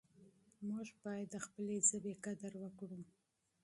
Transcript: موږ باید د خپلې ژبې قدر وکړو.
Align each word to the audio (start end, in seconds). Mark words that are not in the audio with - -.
موږ 0.67 0.87
باید 1.03 1.27
د 1.31 1.35
خپلې 1.45 1.75
ژبې 1.89 2.13
قدر 2.25 2.53
وکړو. 2.63 3.01